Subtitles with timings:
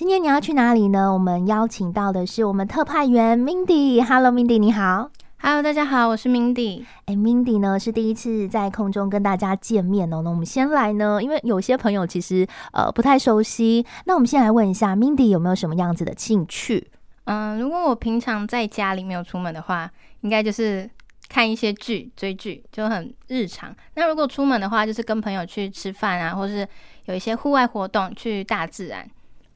[0.00, 1.12] 今天你要去哪里呢？
[1.12, 4.02] 我们邀请到的是我们特派员 Mindy。
[4.02, 5.10] Hello，Mindy，你好。
[5.42, 6.86] Hello，大家好，我是 Mindy。
[7.04, 10.22] 哎，Mindy 呢是第一次在空中跟大家见面哦。
[10.24, 16.90] 那我们先来呢，因为有些朋友其实呃不太熟悉，那我们先来问一下 Mindy 有没有什么样子的兴趣？
[17.24, 19.90] 嗯，如果我平常在家里没有出门的话，
[20.22, 20.88] 应该就是
[21.28, 23.76] 看一些剧、追剧，就很日常。
[23.96, 26.66] 那如果出门的话，就是跟朋友去吃饭啊，或是
[27.04, 29.06] 有一些户外活动，去大自然。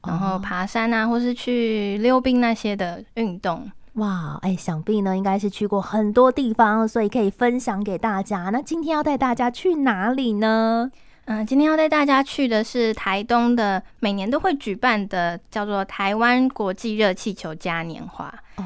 [0.07, 3.69] 然后爬山啊，或是去溜冰那些的运动。
[3.93, 8.49] 哇，哎，想必呢应该是去过很多地方，所以可以分享给大家。
[8.51, 10.91] 那今天要带大家去哪里呢？
[11.27, 18.25] 嗯，今天要带大家去的是台东的，每年都会举办的，叫做台湾国际热气球嘉年华。
[18.57, 18.63] 哦，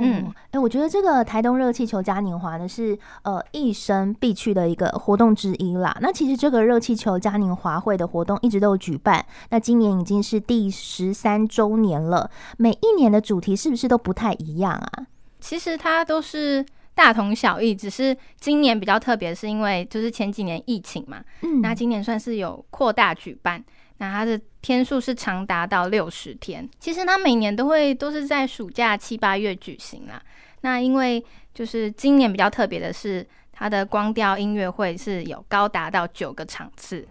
[0.00, 5.96] 嗯，哎、欸，我觉得这个台东热气球嘉年华呢是呃一生必去的一个活动之一啦。
[6.00, 12.30] 那其实这个热气球嘉年华会的活动一直都有举办，那今年已经是第十三周年了。
[12.56, 15.06] 每一年的主题是不是都不太一样啊？
[15.40, 16.64] 其实它都是。
[16.98, 23.62] 大同小异，只是今年比较特别，是因为就是前几年疫情嘛，嗯，那今年算是有扩大举办，
[23.98, 26.68] 那它的天数是长达到六十天。
[26.78, 30.20] 其实它每年都会都是在暑假七八月举行啦。
[30.62, 37.06] 那因为就是今年比较特别的是，它的光雕音乐会是有高达到九个场次，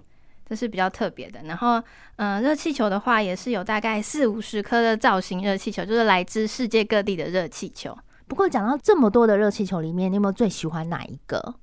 [0.45, 1.41] 这是比较特别的。
[1.43, 1.81] 然后，
[2.17, 7.97] 嗯、呃，热气球的话也是有大概四五十颗的造型热气球，就是来自世界各地的热气球。
[8.27, 11.55] 不过讲到这么多的热气球里面，你有没有最喜欢哪一个？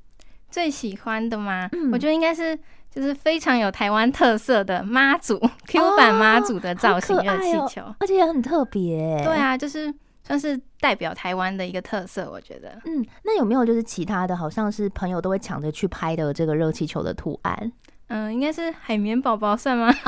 [0.50, 1.69] 最喜欢的吗？
[1.72, 2.58] 嗯、我觉得应该是
[2.95, 9.20] 就是非常有台湾特色的妈祖 Q 版妈祖的造型热气球，哦哦，而且也很特别。
[9.25, 9.92] 对啊，就是
[10.23, 12.78] 算是代表台湾的一个特色，我觉得。
[12.84, 17.73] 嗯，那有没有就是其他的好像是朋友都会抢着去拍的这个热气球的图案？
[18.09, 19.92] 嗯，应该是海绵宝宝算吗？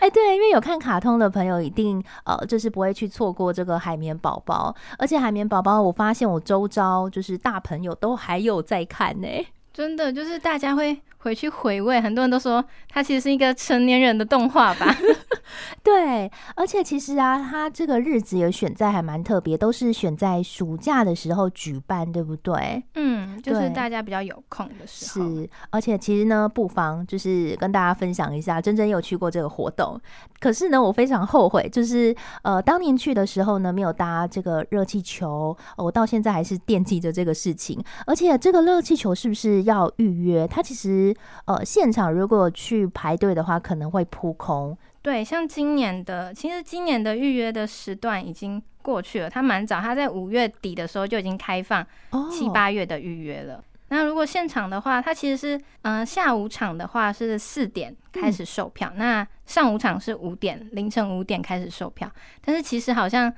[0.00, 4.74] 哎，欸、对，因为有看卡通的朋友，一定呃，就是不会去错过这个海绵宝宝。
[4.96, 9.28] 而且海绵宝宝，我发现我周遭就是大朋友都还有在看呢。
[9.74, 14.96] 真的，就是大家会回去回味，很多人都说它其实是一个成年人的动画吧。
[15.82, 22.82] 对，而且其实啊，他这个日子也选在还蛮特别，都是选在暑假的时候举办，对不对？
[22.94, 25.28] 嗯，就是大家比较有空的时候。
[25.28, 29.98] 是，而且其实呢，不妨就是跟大家分享一下，真真有去过这个活动。
[30.40, 37.82] 可是呢，我非常后悔，就是呃，当年去的时候呢，没有搭这个热气球，我到现在还是惦记着这个事情。
[38.06, 40.46] 而且这个热气球是不是要预约？
[40.48, 41.14] 它其实
[41.44, 44.76] 呃，现场如果去排队的话，可能会扑空。
[45.02, 51.86] 对，像今年的，其实今年的预约的时段已经过去了，它蛮早，它在五月底的时候就已经开放
[52.30, 53.54] 七八月的预约了。
[53.54, 53.64] Oh.
[53.92, 62.08] 那如果现场的话，它其实是，嗯、呃，下午场的话是四点开始售票，嗯、那上午场是五点，凌晨五点开始售票。
[62.44, 63.32] 但是其实好像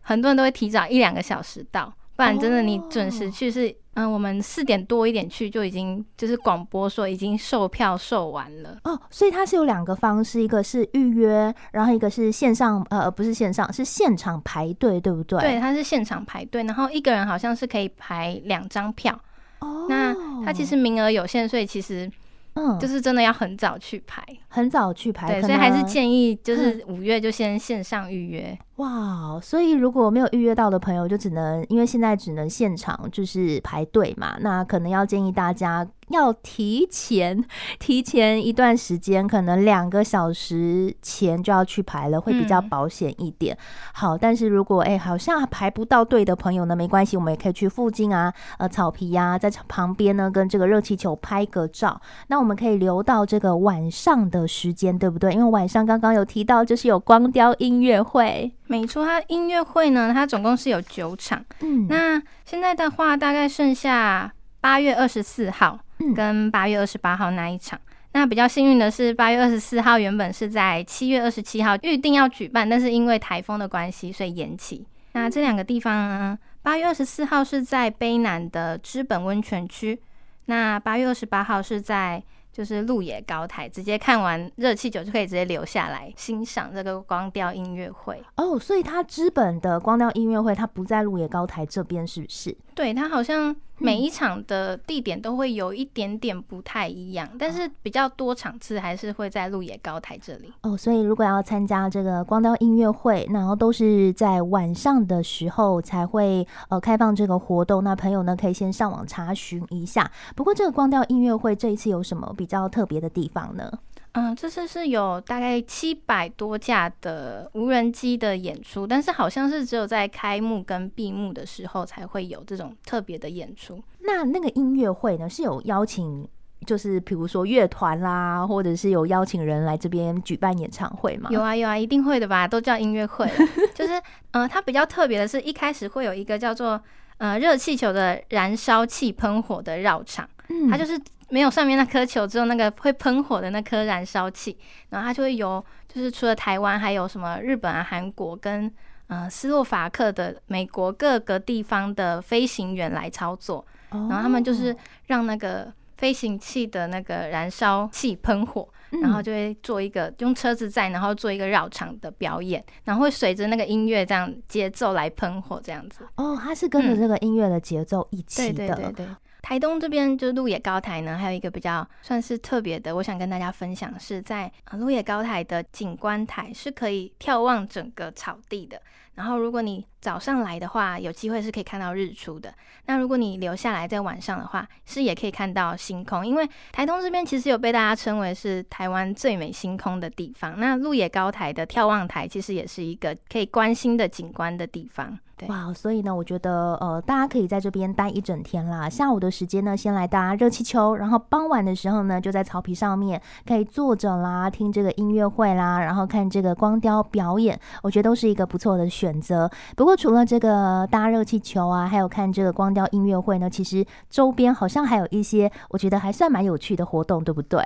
[0.00, 3.74] 很多人都会提早一两个小时到，不然真的你准时去是。
[3.94, 15.40] 嗯，我们四点多一点去就已经就是广播说已经售票售完了哦，所以它是有两个方式，一个是预约，然后一个是线上，呃，不是线上，是现场排队，对不对？
[15.40, 19.12] 对，它是现场排队，然后一个人好像是可以排两张票。
[19.58, 20.14] 哦，那
[20.44, 22.08] 它其实名额有限，所以其实。
[22.54, 28.58] 嗯，就是真的要很早去排，很早去排，对，所以还是建议就是五月就先线上预约。
[28.80, 35.86] 哇，所以如果没有预约到的朋友，就只能因为现在只能现场就是排队嘛，那可能要建议大家。
[36.10, 37.40] 要提前，
[37.78, 43.54] 提前一段时间，可能两个小时前就要去排了，会比较保险一点。
[43.54, 52.00] 嗯、好，但是如果哎、欸，好像排不到队的朋友呢，没关系，我们也可以去附近啊，呃，草皮呀、啊，在旁边呢，跟这个热气球拍个照。
[52.26, 55.32] 那我们可以留到这个晚上的时间，对不对？
[55.32, 58.50] 因为晚上刚刚有提到，就是有光雕音乐会。
[58.70, 61.44] 没错，它音乐会呢，它总共是有九场。
[61.60, 65.78] 嗯，那现在的话，大概剩下八月二十四号。
[66.16, 67.78] 跟八月二十八号那一场，
[68.12, 74.86] 那比较幸运的是，八月二十四号原本是在七月二十七号预定要举办，但是因为台风的关系，所以延期。
[75.12, 80.00] 那这两个地方呢，八月二十四号是在卑南的知本温泉区，
[80.46, 82.22] 那八月二十八号是在
[82.60, 88.22] 就是鹿野高台，直接看完热气球就可以直接留下来欣赏这个光雕音乐会。
[88.36, 92.54] 哦，所以它资本的光雕音乐会，它不在鹿野高台这边，是不是？
[92.74, 93.56] 对，它好像。
[93.80, 100.76] 每一场的地点都会有一点点不太一样，但是比较多场次还是会在鹿野高台这里哦。
[100.76, 110.10] 所以如果要参加这个光雕音乐会，然后都是在晚上的时候才会呃开放这个活动，那朋友呢可以先上网查询一下。
[110.36, 113.72] 不过这个光雕音乐会这一次有什么比较特别的地方呢？
[114.12, 123.80] 嗯，这次是有大概七百多架的无人机的演出，但是好像是只有在开幕跟闭幕的时候才会有这种特别的演出。
[124.00, 126.26] 那那个音乐会呢，是有邀请，
[126.66, 131.30] 就是比如说乐团啦，或者是有邀请人来这边举办演唱会吗？
[131.30, 133.30] 有啊有啊，一定会的吧，都叫音乐会。
[133.74, 133.92] 就是，
[134.32, 136.82] 嗯、呃，它比较特别的是一开始会有一个叫做
[137.18, 141.00] 呃热气球的燃烧器喷火的绕场，嗯，它就是。
[141.30, 144.58] 没有上面那颗球，只有那个会喷火的那颗燃烧器，
[144.90, 148.70] 然后它就会由就是除了台湾，还有什么日本啊、韩国跟
[149.06, 158.68] 呃斯洛伐克的美国各个地方的飞行员来操作，然后他们就是让那个飞行器的那个燃烧器喷火，
[159.02, 166.06] 然后就会做一个用车子载，然后做一个绕场的表演，然后会随着那个音乐这样节奏来喷火这样子。
[166.16, 168.66] 哦，它是跟着这个音乐的节奏一起的。
[168.66, 169.06] 对对对对。
[169.42, 178.80] 台东这边就是鹿野高台呢，还有一个比较算是特别的，我想跟大家分享，是在鹿野高台的景观台是可以眺望整个草地的。
[179.14, 182.52] 然后如果你早上来的话，有机会是可以看到日出的。
[182.86, 186.26] 那如果你留下来在晚上的话，是也可以看到星空。
[186.26, 190.58] 因为台东这边其实有被大家称为是台湾最美星空的地方。
[190.58, 195.18] 那鹿野高台的眺望台其实也是一个可以观星的景观的地方。
[195.48, 198.90] 哇，所以呢，我觉得呃，大家可以在这边待一整天啦。
[198.90, 209.50] 下午的时间呢，先来搭热气球，然后傍晚的时候呢，就在草皮上面可以坐着啦，听这个音乐会啦，然后看这个光雕表演，我觉得都是一个不错的选择。
[209.74, 217.62] 不过除了这个搭热气球啊，还有看这个光雕音乐会呢，其实周边好像还有一些我觉得还算蛮有趣的活动，对不对？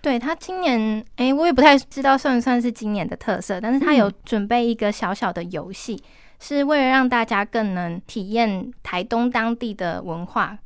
[0.00, 5.94] 对，他今年，哎，我也不太知道算不算是今年的特色，但是他有准备一个小小的游戏。
[5.94, 6.10] 嗯
[6.40, 10.56] 是为了让大家更能体验台东当地的文化，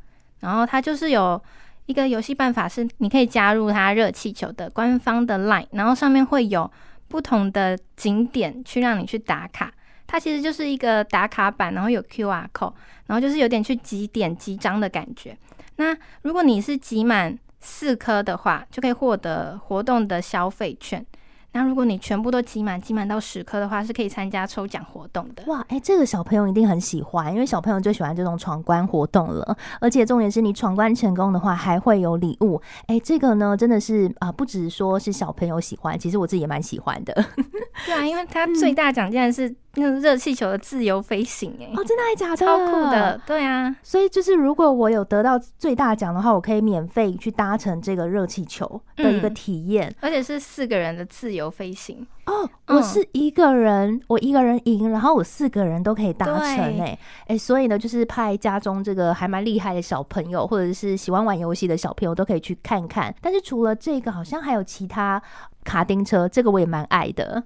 [0.40, 1.42] 然后他就是有
[1.86, 6.70] 一个游戏办法，是你可以加入他热气球的官方的 LINE，然后上面会有
[7.08, 9.72] 不同的景点去让你去打卡。
[10.12, 12.74] 它其实就是一个打卡板，然后有 QR code，
[13.06, 15.34] 然后就是有点去集点集章的感觉。
[15.76, 21.06] 那如果你是集满四颗的话，就可以获得活动的消费券。
[21.54, 25.44] 那如果你全部都集满，集满到十颗的话，是可以参加抽奖活动的。
[25.46, 29.56] 哇，哎、欸，这个小朋友一定很喜欢，因为小朋友最喜欢这种闯关活动了。
[29.80, 32.60] 而且重点是你闯关成功的话，还会有礼物。
[32.86, 37.14] 哎、欸，这个呢，真的是啊、呃，不只说是小朋友喜欢，其实我自己也蛮喜欢的。
[37.86, 39.54] 对啊，因为它最大奖竟然是。
[39.74, 42.36] 那个热气球的自由飞行，哎，哦，真的还假的？
[42.36, 43.74] 超酷的，对啊。
[43.82, 52.06] 所以就是，如果我有得到最大奖的话，我可以免费去搭乘这个热气球的一个体验，而且是四个人的自由飞行。
[52.26, 63.12] 哦，我是一个人，我一个人赢，然后我四个人都可以搭乘，哎，哎，所以呢，就是派家中这个还蛮厉害的小朋友，或者是喜欢玩游戏的小朋友都可以去看看。
[63.20, 65.20] 但是除了这个，好像还有其他
[65.64, 67.42] 卡丁车，这个我也蛮爱的。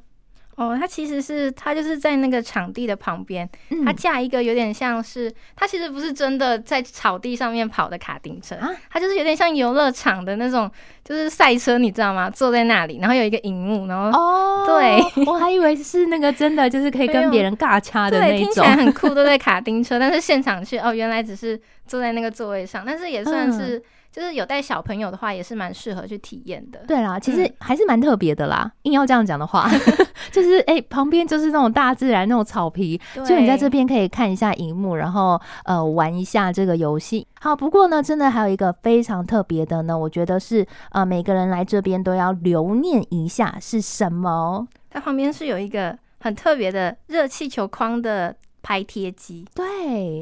[0.57, 3.49] 哦，它其实是它就是在那个场地的旁边，
[3.85, 8.57] 它架一个有点像是，它其实不是真的在草地上面跑的卡丁车，
[8.91, 10.71] 它就是有点像游乐场的那种，
[11.05, 12.31] 就是赛车，你知道吗？
[12.31, 23.83] 坐在那里，然后有一个荧幕，然后哦，对，我还以为是那个真的，就是可以跟别人尬掐的那种，对，听起来很酷，都在卡丁车，但是现场去哦，原来只是坐在那个座位上，但是也算是。
[24.17, 26.83] 就是有带小朋友的话，也是蛮适合去体验的。
[26.89, 28.63] 对啦，其实还是蛮特别的啦。
[28.65, 29.71] 嗯、硬要这样讲的话，
[30.33, 32.99] 就是哎、欸，旁边就是那种大自然那种草皮，
[33.29, 37.27] 就你在这边可以看一下荧幕，然后呃玩一下这个游戏。
[37.41, 44.67] 好，不过呢，真的还有一个非常特别的呢，我觉得是呃每个人来这边都要留念一下是什么？
[44.89, 48.35] 它旁边是有一个很特别的热气球框的。
[48.63, 49.65] 拍贴机，对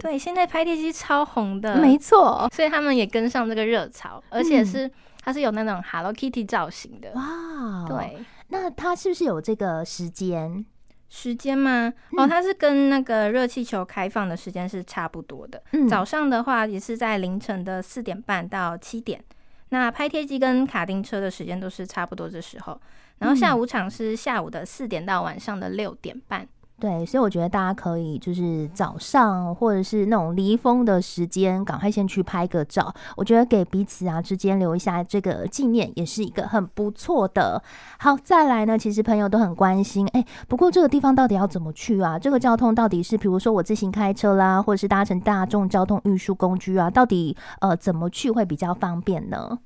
[0.01, 4.93] 对，现在拍贴机超红的，没错，所以他们也跟上这个热潮，而且是、嗯、
[5.23, 8.19] 它是有那种 Hello Kitty 造型的，哇，对，
[8.49, 10.65] 那它是不是有这个时间？
[11.09, 11.93] 时间吗？
[12.17, 19.23] 哦，它是跟那个热气球开放的时间是差不多的，嗯，早上的话也是在凌晨的四点半到七点，
[19.69, 22.81] 那拍贴机跟卡丁车的时间都是差不多的时候，
[23.19, 26.49] 然后下午场是下午的四点到晚上的六点半。
[26.81, 32.93] 对，所以我觉得大家可以就是早上或者是那种离峰的时间，赶快先去拍个照。
[33.17, 37.63] 我觉得给彼此啊之间留一下这个纪念，也是一个很不错的。
[37.99, 42.19] 好，再来呢，其实朋友都很关心，哎，不过这个地方到底要怎么去啊？
[42.19, 49.59] 这个交通到底是，比如说我自行开车啦，或者是搭乘大众交通运输工具啊，到底呃怎么去会比较方便呢？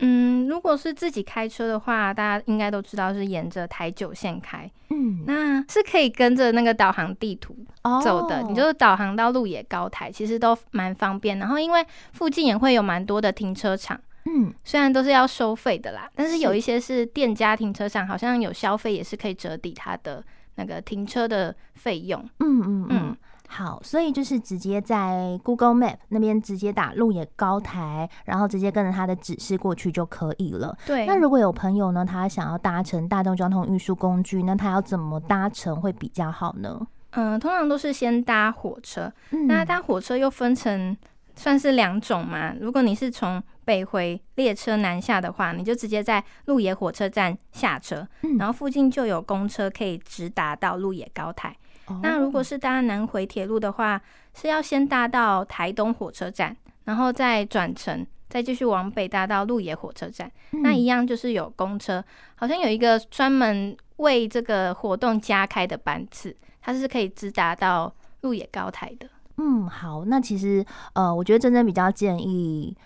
[0.00, 7.56] 嗯，如果是自己开车的话，大家应该都知道是沿着台九线开，嗯，那是可以跟着那个导航地图
[8.04, 11.38] 走的，哦、你就是导航到鹿野高台，其实都蛮方便。
[11.38, 20.24] 然后因为附近也会有蛮多的停车场，嗯，虽然都是要收费的啦，但是有一些是店家停车场，好像有消费也是可以折抵它的
[20.54, 22.20] 那个停车的费用。
[22.38, 23.16] 嗯嗯嗯。
[23.50, 30.76] 好，所以就是直接在 Google Map 那边直接打鹿野高台，然后直接跟着他的指示过去就可以了。
[30.86, 31.06] 对。
[31.06, 36.78] 那如果有朋友呢，他想要搭乘大众交通运输工具，那他要怎么搭乘会比较好呢？
[37.12, 39.10] 嗯、呃，通常都是先搭火车。
[39.30, 39.46] 嗯。
[39.46, 40.94] 那搭火车又分成
[41.34, 42.54] 算是两种嘛。
[42.60, 51.56] 如果你是从北回列车南下的话，你就直接在鹿野火车站下车，嗯、然后附近就有公车可以直达到鹿野高台。
[52.02, 54.00] 那如果是搭南回铁路的话，
[54.34, 60.30] 是要先搭到台东火车站，然后再转乘，再继续往北搭到鹿野火车站。
[60.52, 60.62] 嗯。
[60.62, 62.02] 那一样就是有公车，
[62.36, 69.08] 好像有一个专门为这个活动加开的班次，它是可以直达到鹿野高台的。
[69.36, 70.64] 嗯，好，那其实
[70.94, 72.76] 呃，我觉得真真比较建议。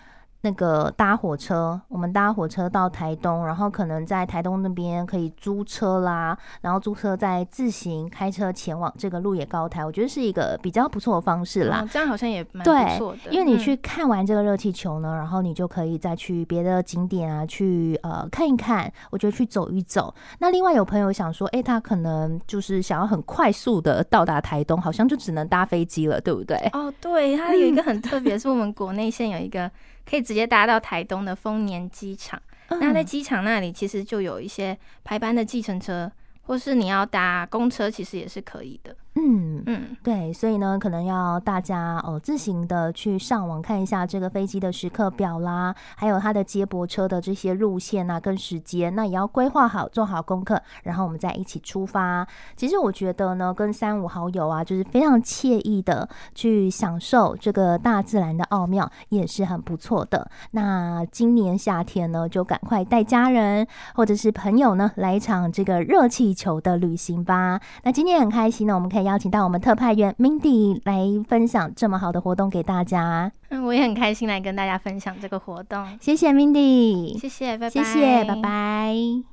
[0.45, 11.79] 那个搭火车，我们搭火车到台东，然后可能在台东那边可以租车啦，然后租车再自行开车前往这个鹿野高台，我觉得是一个比较不错的方式啦。
[11.81, 20.13] 哦、这样好像也蛮不错的，因为你去看完这个热气球呢，嗯、然后你就可以再去别的景点啊，去呃看一看，我觉得去走一走。
[20.39, 26.57] 那另外有朋友想说，哎，他可能就是想要很快速的到达台东，好像就只能搭飞机了，对不对？
[26.73, 29.71] 哦，对，它有一个很特别， 是我们国内线有一个。
[30.09, 36.11] 可以直接搭到台东的丰年机场，嗯、那在机场那里其实就有一些排班的计程车，
[36.43, 38.95] 或是你要搭公车，其实也是可以的。
[39.25, 52.27] 嗯嗯，对，所以呢，可能要大家哦自行的去上网看一下这个飞机的时刻表啦，还有它的接驳车的这些路线啊跟时间，那也要规划好，做好功课，然后我们再一起出发。
[52.57, 60.29] 其实我觉得呢，跟三五好友啊，就是非常惬意的去享受这个大自然的奥妙，也是很不错的。
[60.51, 63.65] 那今年夏天呢，就赶快带家人
[63.95, 67.61] 或者是朋友呢来一场这个热气球的旅行吧。
[67.83, 69.12] 那今天很开心呢，我们可以。
[69.13, 73.31] 邀请到我们特派员 Mindy 来分享这么好的活动给大家。
[73.49, 75.85] 嗯，我也很开心来跟大家分享这个活动。
[76.01, 79.32] 谢谢 Mindy，谢谢，拜拜，谢谢，拜拜。